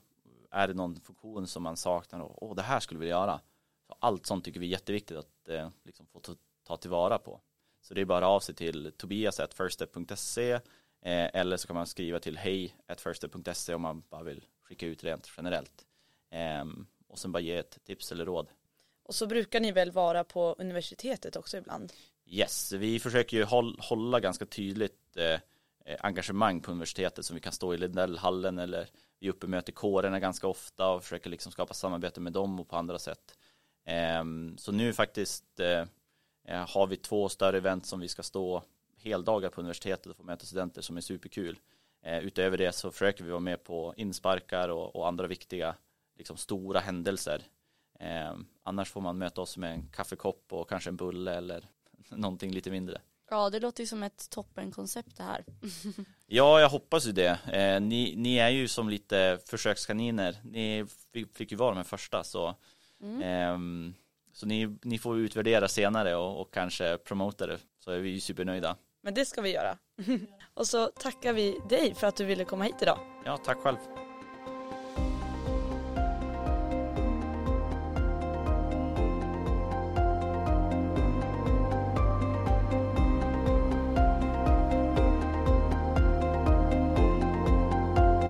är 0.50 0.68
det 0.68 0.74
någon 0.74 1.00
funktion 1.00 1.46
som 1.46 1.62
man 1.62 1.76
saknar 1.76 2.20
och 2.20 2.42
oh, 2.42 2.54
det 2.54 2.62
här 2.62 2.80
skulle 2.80 3.00
vi 3.00 3.06
göra. 3.06 3.40
Så 3.86 3.96
allt 3.98 4.26
sånt 4.26 4.44
tycker 4.44 4.60
vi 4.60 4.66
är 4.66 4.70
jätteviktigt 4.70 5.16
att 5.16 5.48
eh, 5.48 5.68
liksom 5.84 6.06
få 6.06 6.20
ta 6.66 6.76
tillvara 6.76 7.18
på. 7.18 7.40
Så 7.80 7.94
det 7.94 8.00
är 8.00 8.04
bara 8.04 8.28
av 8.28 8.40
sig 8.40 8.54
till 8.54 8.92
tobias.firststep.se 8.96 10.52
eh, 10.52 10.60
eller 11.02 11.56
så 11.56 11.66
kan 11.66 11.76
man 11.76 11.86
skriva 11.86 12.20
till 12.20 12.36
hej 12.36 12.76
firststep.se 12.98 13.74
om 13.74 13.82
man 13.82 14.02
bara 14.10 14.22
vill 14.22 14.44
skicka 14.62 14.86
ut 14.86 15.04
rent 15.04 15.30
generellt. 15.36 15.86
Eh, 16.30 16.64
och 17.08 17.18
sen 17.18 17.32
bara 17.32 17.40
ge 17.40 17.56
ett 17.56 17.78
tips 17.84 18.12
eller 18.12 18.24
råd. 18.24 18.48
Och 19.02 19.14
så 19.14 19.26
brukar 19.26 19.60
ni 19.60 19.72
väl 19.72 19.90
vara 19.90 20.24
på 20.24 20.54
universitetet 20.58 21.36
också 21.36 21.56
ibland? 21.56 21.92
Yes, 22.26 22.72
vi 22.72 23.00
försöker 23.00 23.36
ju 23.36 23.44
håll, 23.44 23.78
hålla 23.80 24.20
ganska 24.20 24.46
tydligt 24.46 25.16
eh 25.16 25.38
Eh, 25.86 25.96
engagemang 26.00 26.60
på 26.60 26.70
universitetet 26.70 27.24
som 27.24 27.34
vi 27.34 27.40
kan 27.40 27.52
stå 27.52 27.74
i 27.74 27.76
Lindellhallen 27.76 28.58
eller 28.58 28.88
vi 29.18 29.26
är 29.26 29.30
uppe 29.30 29.46
och 29.46 29.50
möter 29.50 29.72
kårerna 29.72 30.20
ganska 30.20 30.46
ofta 30.46 30.88
och 30.88 31.02
försöker 31.02 31.30
liksom 31.30 31.52
skapa 31.52 31.74
samarbete 31.74 32.20
med 32.20 32.32
dem 32.32 32.60
och 32.60 32.68
på 32.68 32.76
andra 32.76 32.98
sätt. 32.98 33.38
Ehm, 33.84 34.58
så 34.58 34.72
nu 34.72 34.92
faktiskt 34.92 35.60
eh, 35.60 35.84
eh, 36.44 36.68
har 36.68 36.86
vi 36.86 36.96
två 36.96 37.28
större 37.28 37.56
event 37.56 37.86
som 37.86 38.00
vi 38.00 38.08
ska 38.08 38.22
stå 38.22 38.62
heldagar 38.96 39.48
på 39.50 39.60
universitetet 39.60 40.06
och 40.06 40.16
få 40.16 40.22
möta 40.22 40.46
studenter 40.46 40.82
som 40.82 40.96
är 40.96 41.00
superkul. 41.00 41.58
Utöver 42.22 42.58
det 42.58 42.72
så 42.72 42.90
försöker 42.90 43.24
vi 43.24 43.30
vara 43.30 43.40
med 43.40 43.64
på 43.64 43.94
insparkar 43.96 44.68
och, 44.68 45.08
andra 45.08 45.26
viktiga 45.26 45.74
liksom 46.16 46.36
stora 46.36 46.80
händelser. 46.80 47.42
Ehm, 47.98 48.46
annars 48.62 48.90
får 48.90 49.00
man 49.00 49.18
möta 49.18 49.40
oss 49.40 49.56
med 49.56 49.72
en 49.72 49.88
kaffekopp 49.88 50.52
och 50.52 50.68
kanske 50.68 50.90
en 50.90 50.96
bulle 50.96 51.34
eller 51.34 51.64
någonting 52.08 52.50
lite 52.50 52.70
mindre. 52.70 53.00
Ja, 53.34 53.50
det 53.50 53.60
låter 53.60 53.80
ju 53.80 53.86
som 53.86 54.02
ett 54.02 54.30
toppenkoncept 54.30 55.16
det 55.16 55.22
här. 55.22 55.44
ja, 56.26 56.60
jag 56.60 56.68
hoppas 56.68 57.06
ju 57.06 57.12
det. 57.12 57.38
Eh, 57.52 57.80
ni, 57.80 58.14
ni, 58.16 58.38
är 58.38 58.48
ju 58.48 58.68
som 58.68 58.88
lite 58.88 59.38
försökskaniner. 59.46 60.36
Ni 60.42 60.86
fick 61.34 61.50
ju 61.50 61.56
vara 61.56 61.74
de 61.74 61.84
första 61.84 62.24
så, 62.24 62.54
mm. 63.02 63.22
eh, 63.22 63.92
så 64.32 64.46
ni, 64.46 64.78
ni 64.82 64.98
får 64.98 65.18
utvärdera 65.18 65.68
senare 65.68 66.16
och, 66.16 66.40
och 66.40 66.54
kanske 66.54 66.98
promota 66.98 67.46
det 67.46 67.58
så 67.78 67.90
är 67.90 67.98
vi 67.98 68.08
ju 68.08 68.20
supernöjda. 68.20 68.76
Men 69.02 69.14
det 69.14 69.24
ska 69.24 69.42
vi 69.42 69.52
göra. 69.52 69.78
och 70.54 70.66
så 70.66 70.86
tackar 70.86 71.32
vi 71.32 71.60
dig 71.68 71.94
för 71.94 72.06
att 72.06 72.16
du 72.16 72.24
ville 72.24 72.44
komma 72.44 72.64
hit 72.64 72.82
idag. 72.82 72.98
Ja, 73.24 73.36
tack 73.36 73.58
själv. 73.58 74.03